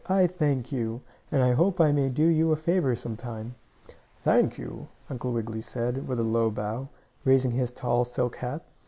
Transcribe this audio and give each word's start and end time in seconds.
I 0.09 0.25
thank 0.25 0.71
you, 0.71 1.01
and 1.31 1.43
I 1.43 1.51
hope 1.51 1.79
I 1.79 1.91
may 1.91 2.09
do 2.09 2.25
you 2.25 2.51
a 2.51 2.55
favor 2.55 2.95
some 2.95 3.15
time." 3.15 3.53
"Thank 4.23 4.57
you," 4.57 4.87
Uncle 5.11 5.31
Wiggily 5.31 5.61
said, 5.61 6.07
with 6.07 6.17
a 6.17 6.23
low 6.23 6.49
bow, 6.49 6.89
raising 7.23 7.51
his 7.51 7.69
tall 7.69 8.03
silk 8.03 8.37
hat. 8.37 8.63